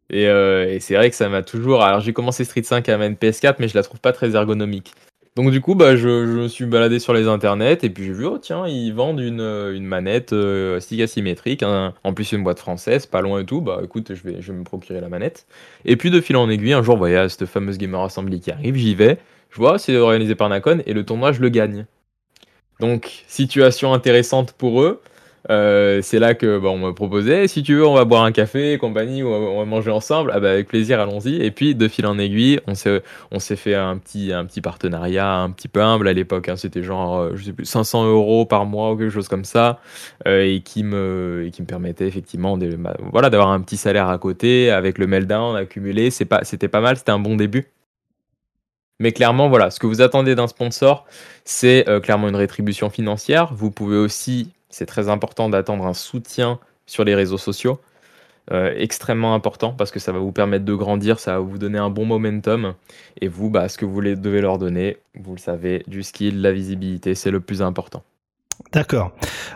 [0.10, 1.84] Et, euh, et c'est vrai que ça m'a toujours.
[1.84, 4.94] Alors, j'ai commencé Street 5 à manette PS4, mais je la trouve pas très ergonomique.
[5.36, 8.26] Donc du coup, bah, je, me suis baladé sur les internets et puis j'ai vu,
[8.28, 12.60] oh tiens, ils vendent une, euh, une manette euh, stick asymétrique, en plus une boîte
[12.60, 15.48] française, pas loin et tout, bah écoute, je vais, je vais me procurer la manette.
[15.86, 18.76] Et puis de fil en aiguille, un jour, voilà, cette fameuse Gamer Assembly qui arrive,
[18.76, 19.18] j'y vais,
[19.50, 21.88] je vois, c'est organisé par Nakon et le tournoi, je le gagne.
[22.80, 25.02] Donc, situation intéressante pour eux.
[25.50, 28.32] Euh, c'est là que bah, on me proposait si tu veux on va boire un
[28.32, 31.90] café compagnie ou on va manger ensemble ah bah avec plaisir allons-y et puis de
[31.90, 35.68] fil en aiguille on s'est on s'est fait un petit un petit partenariat un petit
[35.68, 36.56] peu humble à l'époque hein.
[36.56, 39.82] c'était genre euh, je sais plus 500 euros par mois ou quelque chose comme ça
[40.28, 44.08] euh, et qui me et qui me permettait effectivement bah, voilà d'avoir un petit salaire
[44.08, 47.68] à côté avec le meltdown accumulé c'est pas c'était pas mal c'était un bon début
[49.00, 51.06] mais clairement, voilà, ce que vous attendez d'un sponsor,
[51.44, 53.54] c'est clairement une rétribution financière.
[53.54, 57.80] Vous pouvez aussi c'est très important d'attendre un soutien sur les réseaux sociaux.
[58.52, 61.78] Euh, extrêmement important parce que ça va vous permettre de grandir, ça va vous donner
[61.78, 62.74] un bon momentum.
[63.22, 66.52] Et vous, bah, ce que vous devez leur donner, vous le savez, du skill, la
[66.52, 68.04] visibilité, c'est le plus important.
[68.72, 69.12] D'accord.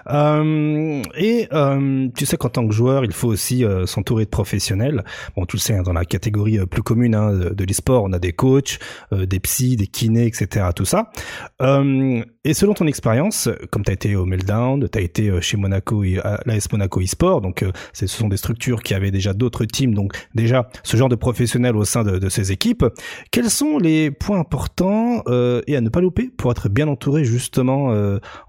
[0.09, 4.29] Euh, et euh, tu sais qu'en tant que joueur, il faut aussi euh, s'entourer de
[4.29, 5.03] professionnels.
[5.35, 8.03] Bon, tu le sais, hein, dans la catégorie euh, plus commune hein, de, de l'e-sport,
[8.03, 8.79] on a des coachs,
[9.11, 10.67] des psys, des kinés, etc.
[10.75, 11.09] Tout ça.
[11.59, 16.03] et selon ton expérience, comme tu as été au Meltdown, tu as été chez Monaco,
[16.03, 20.69] l'AS Monaco e-sport, donc ce sont des structures qui avaient déjà d'autres teams, donc déjà
[20.83, 22.85] ce genre de professionnels au sein de, ces équipes.
[23.31, 25.23] Quels sont les points importants
[25.67, 27.93] et à ne pas louper pour être bien entouré justement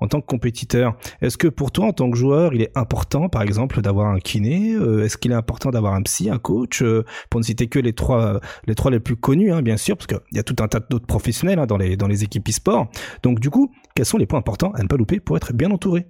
[0.01, 0.97] en tant que compétiteur?
[1.39, 4.75] Que pour toi, en tant que joueur, il est important, par exemple, d'avoir un kiné
[4.75, 7.79] euh, Est-ce qu'il est important d'avoir un psy, un coach euh, Pour ne citer que
[7.79, 10.81] les trois, les plus connus, hein, bien sûr, parce qu'il y a tout un tas
[10.81, 12.89] d'autres professionnels hein, dans les équipes e-sport.
[13.23, 15.71] Donc, du coup, quels sont les points importants à ne pas louper pour être bien
[15.71, 16.07] entouré?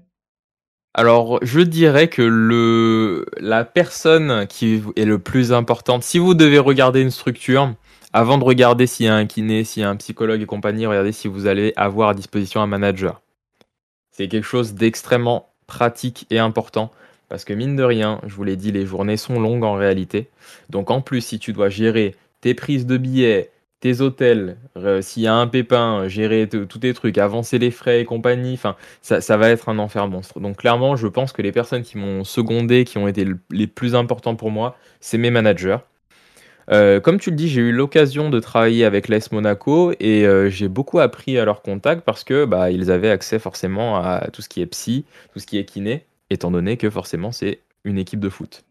[0.94, 7.02] Alors, je dirais que la personne qui est le plus importante, si vous devez regarder
[7.02, 7.74] une structure,
[8.12, 10.86] avant de regarder s'il y a un kiné, s'il y a un psychologue et compagnie,
[10.86, 13.20] regardez si vous allez avoir à disposition un manager.
[14.18, 16.90] C'est quelque chose d'extrêmement pratique et important
[17.28, 20.28] parce que mine de rien, je vous l'ai dit, les journées sont longues en réalité.
[20.70, 25.22] Donc en plus, si tu dois gérer tes prises de billets, tes hôtels, euh, s'il
[25.22, 28.58] y a un pépin, gérer tous tes trucs, avancer les frais et compagnie,
[29.02, 30.40] ça, va être un enfer monstre.
[30.40, 33.94] Donc clairement, je pense que les personnes qui m'ont secondé, qui ont été les plus
[33.94, 35.78] importants pour moi, c'est mes managers.
[36.70, 40.50] Euh, comme tu le dis, j'ai eu l'occasion de travailler avec l'AS Monaco et euh,
[40.50, 44.42] j'ai beaucoup appris à leur contact parce que bah, ils avaient accès forcément à tout
[44.42, 47.96] ce qui est psy, tout ce qui est kiné, étant donné que forcément c'est une
[47.96, 48.64] équipe de foot.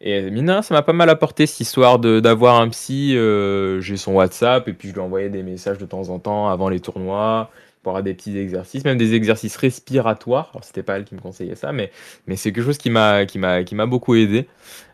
[0.00, 3.16] Et mine ça m'a pas mal apporté cette histoire d'avoir un psy.
[3.16, 6.48] Euh, j'ai son WhatsApp et puis je lui envoyais des messages de temps en temps
[6.48, 7.50] avant les tournois
[7.82, 10.50] pour avoir des petits exercices, même des exercices respiratoires.
[10.52, 11.90] Alors c'était pas elle qui me conseillait ça, mais
[12.26, 14.46] mais c'est quelque chose qui m'a qui m'a qui m'a beaucoup aidé.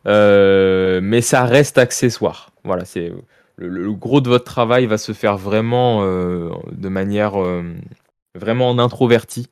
[0.07, 2.51] Euh, mais ça reste accessoire.
[2.64, 3.12] Voilà, c'est
[3.57, 7.62] le, gros de votre travail va se faire vraiment euh, de manière euh,
[8.35, 9.49] vraiment en introverti.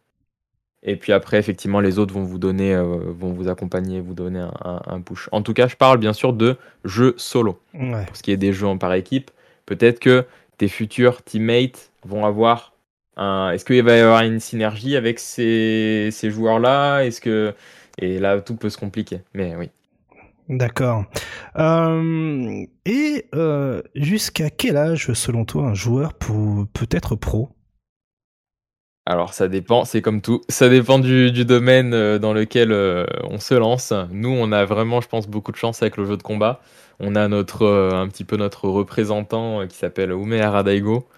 [0.87, 4.83] Et puis après, effectivement, les autres vont vous donner, vont vous accompagner, vous donner un,
[4.87, 5.31] un, push.
[5.33, 7.59] En tout cas, je parle bien sûr de jeux solo.
[7.73, 9.31] Pour ce qui est des jeux en par équipe,
[9.65, 10.27] peut-être que
[10.59, 12.74] tes futurs teammates vont avoir
[13.19, 17.01] est-ce qu'il va y avoir une synergie avec ces, ces joueurs-là?
[17.01, 17.55] Est-ce que
[17.99, 19.21] et là tout peut se compliquer.
[19.35, 19.71] Mais oui.
[20.49, 21.05] D'accord.
[21.57, 27.49] Euh, et euh, jusqu'à quel âge, selon toi, un joueur peut, peut être pro?
[29.07, 30.43] Alors ça dépend, c'est comme tout.
[30.49, 32.73] Ça dépend du, du domaine euh, dans lequel
[33.23, 33.93] on se lance.
[34.11, 36.61] Nous, on a vraiment, je pense, beaucoup de chance avec le jeu de combat.
[37.01, 41.09] On a notre un petit peu notre représentant qui s'appelle Ume Aradaigo,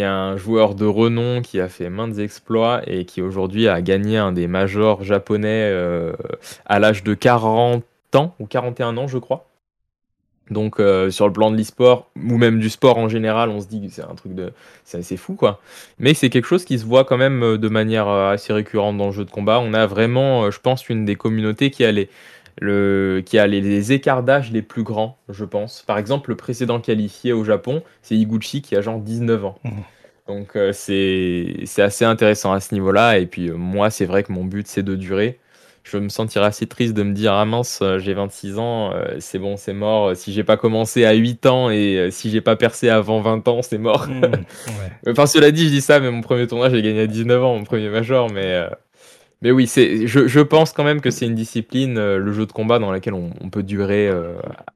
[0.00, 4.16] est un joueur de renom qui a fait maintes exploits et qui aujourd'hui a gagné
[4.16, 6.12] un des majors japonais euh,
[6.66, 7.84] à l'âge de 40
[8.14, 9.46] ans ou 41 ans, je crois.
[10.50, 13.66] Donc euh, sur le plan de l'e-sport ou même du sport en général, on se
[13.66, 14.52] dit c'est un truc de
[14.84, 15.60] c'est fou quoi.
[15.98, 19.06] Mais c'est quelque chose qui se voit quand même euh, de manière assez récurrente dans
[19.06, 19.60] le jeu de combat.
[19.60, 22.08] On a vraiment je pense une des communautés qui a les
[22.60, 25.82] le, qui a les, écarts d'âge les plus grands, je pense.
[25.86, 29.58] Par exemple, le précédent qualifié au Japon, c'est Iguchi qui a genre 19 ans.
[29.64, 29.70] Mmh.
[30.26, 33.18] Donc euh, c'est assez intéressant à ce niveau-là.
[33.18, 35.38] Et puis euh, moi, c'est vrai que mon but, c'est de durer.
[35.84, 39.56] je me sentirais assez triste de me dire ah mince j'ai 26 ans c'est bon
[39.56, 43.22] c'est mort si j'ai pas commencé à 8 ans et si j'ai pas percé avant
[43.22, 44.22] 20 ans c'est mort mmh,
[45.08, 47.56] enfin cela dit je dis ça mais mon premier tournoi j'ai gagné à 19 ans
[47.56, 48.68] mon premier major mais
[49.42, 52.52] mais oui c'est je, je, pense quand même que c'est une discipline le jeu de
[52.52, 54.10] combat dans laquelle on, on peut durer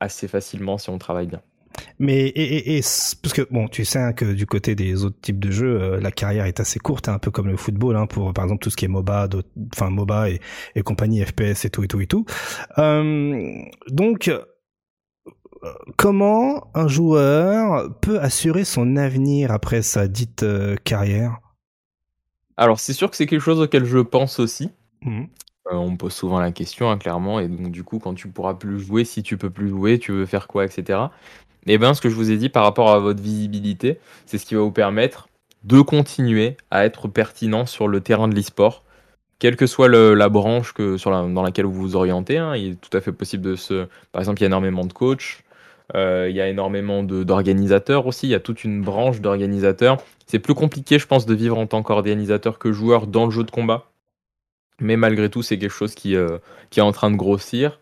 [0.00, 1.40] assez facilement si on travaille bien
[1.98, 5.38] mais et, et, parce que bon, tu sais hein, que du côté des autres types
[5.38, 8.06] de jeux, euh, la carrière est assez courte, hein, un peu comme le football, hein,
[8.06, 9.28] pour par exemple tout ce qui est MOBA,
[9.74, 10.40] enfin MOBA et,
[10.74, 12.24] et compagnie, FPS et tout et tout et tout.
[12.78, 13.52] Euh,
[13.88, 14.40] donc euh,
[15.96, 21.41] comment un joueur peut assurer son avenir après sa dite euh, carrière?
[22.56, 24.70] Alors c'est sûr que c'est quelque chose auquel je pense aussi.
[25.02, 25.24] Mmh.
[25.70, 28.78] on me pose souvent la question, clairement, et donc du coup, quand tu pourras plus
[28.78, 30.98] jouer, si tu peux plus jouer, tu veux faire quoi, etc.
[31.66, 34.38] Et eh bien, ce que je vous ai dit par rapport à votre visibilité, c'est
[34.38, 35.28] ce qui va vous permettre
[35.64, 38.84] de continuer à être pertinent sur le terrain de l'e-sport,
[39.38, 42.38] quelle que soit la branche que, sur dans laquelle vous vous orientez.
[42.38, 42.56] Hein.
[42.56, 43.86] il est tout à fait possible de se.
[44.12, 45.42] Par exemple, il y a énormément de coachs,
[45.94, 49.98] euh, il y a énormément d'organisateurs aussi, il y a toute une branche d'organisateurs.
[50.26, 53.44] C'est plus compliqué, je pense, de vivre en tant qu'organisateur que joueur dans le jeu
[53.44, 53.90] de combat.
[54.80, 56.38] Mais malgré tout, c'est quelque chose qui, euh,
[56.70, 57.78] qui est en train de grossir.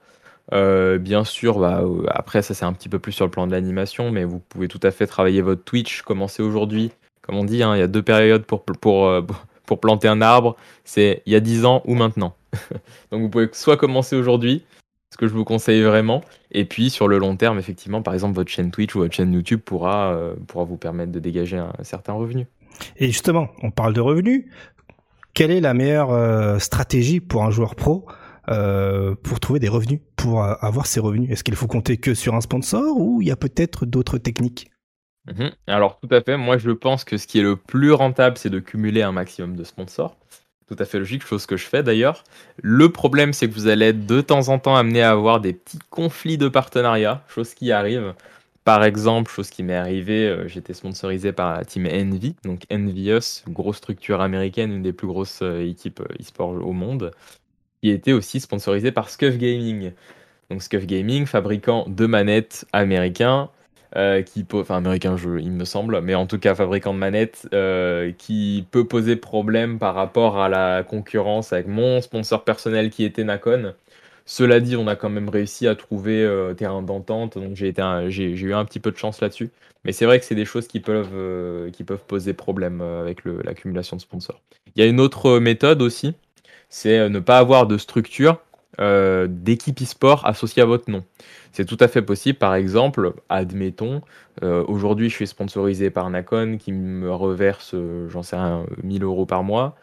[0.53, 3.53] Euh, bien sûr, bah, après ça c'est un petit peu plus sur le plan de
[3.53, 6.91] l'animation, mais vous pouvez tout à fait travailler votre Twitch, commencer aujourd'hui.
[7.23, 9.25] Comme on dit, hein, il y a deux périodes pour, pour,
[9.67, 12.35] pour planter un arbre, c'est il y a 10 ans ou maintenant.
[13.13, 14.65] Donc vous pouvez soit commencer aujourd'hui,
[15.13, 18.35] ce que je vous conseille vraiment, et puis sur le long terme, effectivement, par exemple,
[18.35, 22.13] votre chaîne Twitch ou votre chaîne YouTube pourra, pourra vous permettre de dégager un, certain
[22.13, 22.47] revenu.
[22.97, 24.47] Et justement, on parle de revenus.
[25.35, 28.07] Quelle est la meilleure stratégie pour un joueur pro
[28.49, 31.31] euh, pour trouver des revenus, pour avoir ces revenus?
[31.31, 34.71] Est-ce qu'il faut compter que sur un sponsor ou il y a peut-être d'autres techniques?
[35.27, 35.51] Mhm.
[35.67, 38.51] Alors tout à fait, moi je pense que ce qui est le plus rentable, c'est
[38.51, 40.17] de cumuler un maximum de sponsors.
[40.71, 42.23] Tout à fait logique, chose que je fais d'ailleurs.
[42.63, 45.53] Le problème, c'est que vous allez être de temps en temps amené à avoir des
[45.53, 48.15] petits conflits de partenariat, chose qui arrive.
[48.63, 53.43] Par exemple, chose qui m'est arrivée, euh, j'étais sponsorisé par la team Envy, donc Envious,
[53.49, 57.11] grosse structure américaine, une des plus grosses euh, équipes e-sport au monde
[57.83, 59.91] qui était aussi sponsorisé par Scuff Gaming.
[60.51, 63.51] Donc Scuff Gaming, fabricant de manettes américains,
[63.97, 67.49] euh, qui enfin américain jeu il me semble, mais en tout cas fabricant de manettes
[67.53, 73.05] euh, qui peut poser problème par rapport à la concurrence avec mon sponsor personnel qui
[73.05, 73.75] était Nakon.
[74.27, 78.55] Cela dit, on a quand même réussi à trouver euh, terrain d'entente, donc j'ai eu
[78.55, 79.51] un petit peu de chance là-dessus.
[79.85, 81.17] Mais c'est vrai que c'est des choses qui peuvent
[81.87, 84.41] peuvent poser problème avec l'accumulation de sponsors.
[84.77, 86.15] Il y a une autre méthode aussi,
[86.71, 88.41] c'est euh, ne pas avoir de structure
[88.81, 91.05] euh, d'équipe e-sport associée à votre nom.
[91.53, 92.39] C'est tout à fait possible.
[92.39, 94.01] Par exemple, admettons,
[94.43, 97.75] euh, aujourd'hui je suis sponsorisé par Nakon qui me reverse,
[98.09, 99.77] j'en sais un, 1000 euros par mois.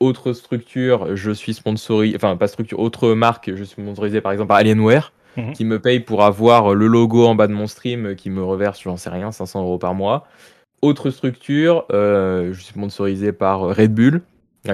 [0.00, 4.48] Autre structure, je suis sponsorisé, enfin pas structure, autre marque, je suis sponsorisé par exemple
[4.48, 5.52] par Alienware mhm.
[5.52, 8.82] qui me paye pour avoir le logo en bas de mon stream qui me reverse,
[8.82, 10.26] j'en sais rien, 500 euros par mois.
[10.82, 14.22] Autre structure, je suis sponsorisé par Red Bull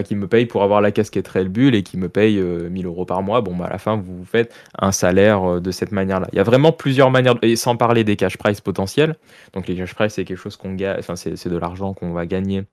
[0.04, 2.88] qui me paye pour avoir la casquette Red Bull et qui me paye 1000 euh,
[2.88, 5.90] euros par mois, bon, bah, à la fin, vous faites un salaire euh, de cette
[5.90, 6.28] manière-là.
[6.32, 9.16] Il y a vraiment plusieurs manières, et sans parler des cash price potentiels.
[9.52, 12.26] Donc, les cash price, c'est quelque chose qu'on gagne, enfin, c'est de l'argent qu'on va
[12.26, 12.64] gagner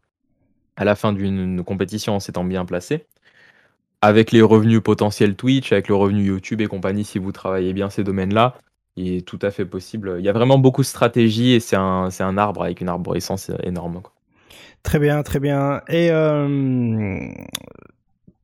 [0.75, 3.05] à la fin d'une compétition en s'étant bien placé.
[4.01, 7.89] Avec les revenus potentiels Twitch, avec le revenu YouTube et compagnie, si vous travaillez bien
[7.89, 8.55] ces domaines-là,
[8.95, 10.17] il est tout à fait possible.
[10.19, 13.51] Il y a vraiment beaucoup de stratégies et c'est un, un arbre avec une arborescence
[13.63, 14.01] énorme.
[14.87, 15.81] Très bien, très bien.
[15.89, 17.19] Et euh,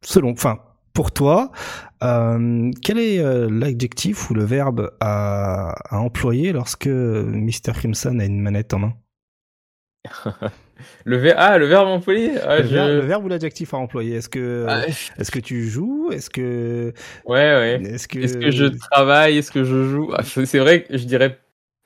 [0.02, 0.60] selon, enfin,
[0.94, 1.54] pour toi,
[2.04, 7.72] euh, quel est euh, l'adjectif ou le verbe à, employer lorsque Mr.
[7.74, 8.94] Crimson a une manette en main?
[11.06, 12.32] Le verbe, ah, le verbe employé.
[12.42, 14.18] Ah, le, verbe, ou l'adjectif à employer?
[14.18, 16.12] Est-ce que, ah, est-ce que tu joues?
[16.12, 16.92] Est-ce que,
[17.26, 17.82] ouais, ouais.
[17.86, 19.38] Est-ce que, que je travaille?
[19.38, 20.12] Est-ce que je joue?
[20.14, 21.40] Ah, C'est vrai que je dirais,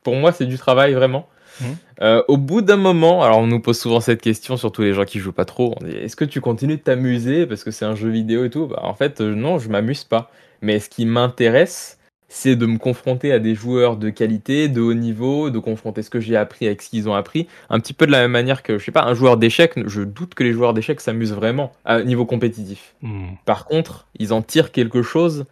[0.04, 1.30] pour moi, c'est du travail vraiment.
[1.60, 1.66] Mmh.
[2.02, 5.06] Euh, au bout d'un moment, alors on nous pose souvent cette question, surtout les gens
[5.06, 5.76] qui jouent pas trop.
[5.86, 8.68] Est-ce que tu continues de t'amuser parce que c'est un jeu vidéo et tout?
[8.68, 10.32] Bah, En fait, euh, non, je m'amuse pas.
[10.62, 11.98] Mais ce qui m'intéresse,
[12.30, 16.10] c'est de me confronter à des joueurs de qualité, de haut niveau, de confronter ce
[16.10, 17.48] que j'ai appris avec ce qu'ils ont appris.
[17.70, 20.02] Un petit peu de la même manière que, je sais pas, un joueur d'échecs, je
[20.02, 22.96] doute que les joueurs d'échecs s'amusent vraiment à niveau compétitif.
[23.02, 23.28] Mmh.
[23.46, 25.46] Par contre, ils en tirent quelque chose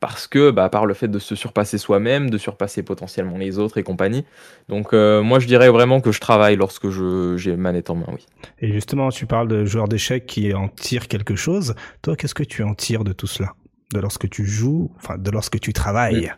[0.00, 3.78] parce que bah, par le fait de se surpasser soi-même, de surpasser potentiellement les autres
[3.78, 4.24] et compagnie.
[4.68, 6.88] Donc euh, moi je dirais vraiment que je travaille lorsque
[7.36, 8.26] j'ai manette en main, oui.
[8.60, 11.74] Et justement, tu parles de joueurs d'échecs qui en tirent quelque chose.
[12.02, 13.54] Toi, qu'est-ce que tu en tires de tout cela?
[13.94, 16.32] De lorsque tu joues, enfin de lorsque tu travailles?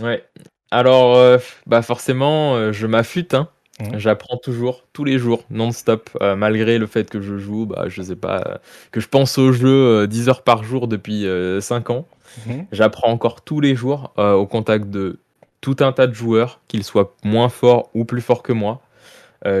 [0.00, 0.24] Ouais.
[0.70, 3.48] Alors euh, bah forcément, euh, je m'affûte hein.
[3.80, 3.98] Mmh.
[3.98, 8.02] J'apprends toujours, tous les jours, non-stop, euh, malgré le fait que je joue, bah, je
[8.02, 8.56] sais pas, euh,
[8.90, 11.24] que je pense au jeu 10 heures par jour depuis
[11.60, 12.08] 5 ans.
[12.46, 12.52] Mmh.
[12.72, 15.18] J'apprends encore tous les jours au contact de
[15.60, 18.80] tout un tas de joueurs, qu'ils soient moins forts ou plus forts que moi.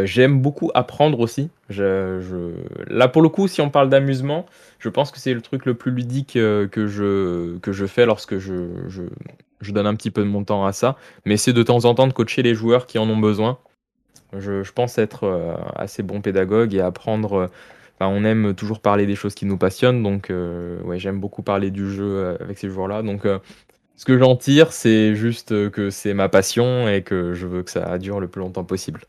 [0.04, 1.50] J'aime beaucoup apprendre aussi.
[1.70, 2.52] Je,
[2.88, 4.46] Là, pour le coup, si on parle d'amusement,
[4.78, 8.38] je pense que c'est le truc le plus ludique que, je, que je fais lorsque
[8.38, 8.68] je,
[9.60, 11.94] je donne un petit peu de mon temps à ça, mais c'est de temps en
[11.94, 13.58] temps de coacher les joueurs qui en ont besoin.
[14.36, 17.50] Je, pense être euh, assez bon pédagogue et apprendre.
[18.00, 21.42] Euh, on aime toujours parler des choses qui nous passionnent, donc euh, ouais, j'aime beaucoup
[21.42, 23.02] parler du jeu avec ces joueurs-là.
[23.02, 23.22] Donc
[23.96, 27.70] ce que j'en tire, c'est juste que c'est ma passion et que je veux que
[27.70, 29.02] ça dure le plus longtemps possible.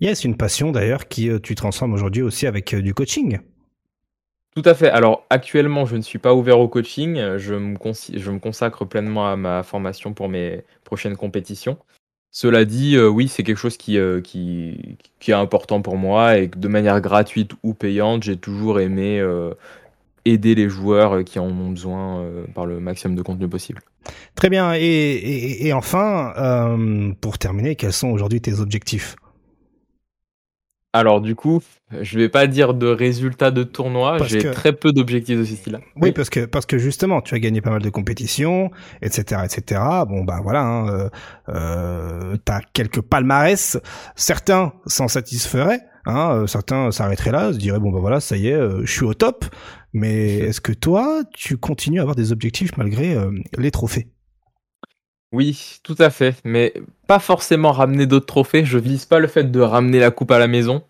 [0.00, 3.38] Yes, une passion d'ailleurs qui tu transformes aujourd'hui aussi avec du coaching.
[4.54, 4.88] Tout à fait.
[4.88, 7.36] Alors actuellement, je ne suis pas ouvert au coaching.
[7.36, 7.76] Je me,
[8.14, 11.78] je me consacre pleinement à ma formation pour mes prochaines compétitions.
[12.38, 16.48] Cela dit, euh, oui, c'est quelque chose qui, euh, qui, est important pour moi et
[16.48, 19.54] de manière gratuite ou payante, j'ai toujours aimé euh,
[20.26, 23.80] aider les joueurs qui en ont besoin par le maximum de contenu possible.
[24.34, 24.74] Très bien.
[24.74, 26.76] Et enfin,
[27.22, 29.16] pour terminer, quels sont aujourd'hui tes objectifs?
[30.92, 31.62] Alors du coup,
[32.00, 35.80] je vais pas dire de résultats de tournoi, j'ai très peu d'objectifs de ce style-là.
[36.00, 38.70] Oui, parce que parce que justement, tu as gagné pas mal de compétitions,
[39.02, 39.80] etc., etc.
[40.08, 41.08] Bon bah voilà, hein, euh,
[41.50, 43.78] euh, t'as quelques palmarès.
[44.14, 48.48] Certains s'en satisferaient, hein, euh, certains s'arrêteraient là, se diraient bon bah voilà, ça y
[48.48, 49.44] est, euh, je suis au top.
[49.92, 53.16] Mais est-ce que toi, tu continues à avoir des objectifs malgré
[53.56, 54.08] les trophées?
[55.32, 56.72] Oui, tout à fait, mais
[57.06, 58.64] pas forcément ramener d'autres trophées.
[58.64, 60.82] Je vise pas le fait de ramener la coupe à la maison,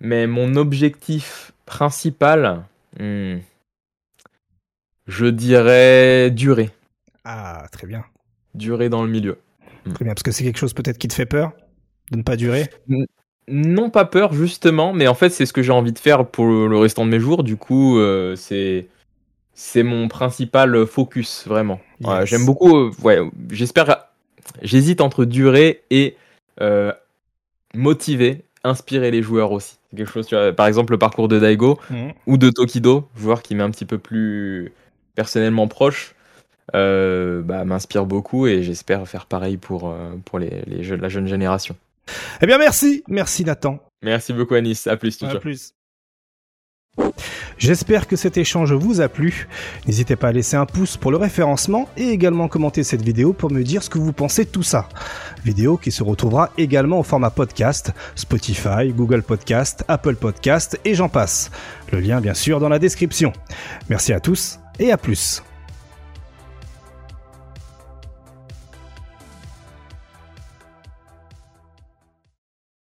[0.00, 2.64] mais mon objectif principal,
[2.98, 3.38] hmm,
[5.06, 6.70] je dirais durer.
[7.24, 8.04] Ah, très bien.
[8.54, 9.38] Durer dans le milieu.
[9.86, 9.92] Hmm.
[9.92, 11.52] Très bien, parce que c'est quelque chose peut-être qui te fait peur
[12.10, 12.68] de ne pas durer?
[13.46, 16.46] Non, pas peur, justement, mais en fait, c'est ce que j'ai envie de faire pour
[16.46, 17.44] le restant de mes jours.
[17.44, 18.88] Du coup, euh, c'est
[19.54, 21.80] c'est mon principal focus, vraiment.
[22.24, 22.76] J'aime beaucoup.
[22.76, 24.08] Euh, ouais, j'espère.
[24.62, 26.16] J'hésite entre durer et
[26.60, 26.92] euh,
[27.72, 29.78] motiver, inspirer les joueurs aussi.
[29.96, 32.12] Quelque chose, par exemple, le parcours de Daigo mhm.
[32.26, 34.72] ou de Tokido, joueur qui m'est un petit peu plus
[35.14, 36.14] personnellement proche,
[36.74, 41.76] euh, bah, m'inspire beaucoup et j'espère faire pareil pour, pour les, les la jeune génération.
[42.42, 43.78] Eh bien, merci, merci Nathan.
[44.02, 44.86] Merci beaucoup Anis.
[44.88, 45.22] À plus.
[45.22, 45.74] À plus.
[47.58, 49.48] J'espère que cet échange vous a plu.
[49.86, 53.50] N'hésitez pas à laisser un pouce pour le référencement et également commenter cette vidéo pour
[53.50, 54.88] me dire ce que vous pensez de tout ça.
[55.44, 61.08] Vidéo qui se retrouvera également au format podcast, Spotify, Google Podcast, Apple Podcast et j'en
[61.08, 61.50] passe.
[61.92, 63.32] Le lien bien sûr dans la description.
[63.88, 65.42] Merci à tous et à plus.